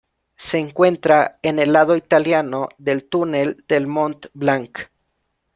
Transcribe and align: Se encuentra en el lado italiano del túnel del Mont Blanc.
Se 0.35 0.57
encuentra 0.57 1.37
en 1.43 1.59
el 1.59 1.73
lado 1.73 1.95
italiano 1.95 2.69
del 2.79 3.05
túnel 3.07 3.63
del 3.67 3.85
Mont 3.85 4.25
Blanc. 4.33 4.89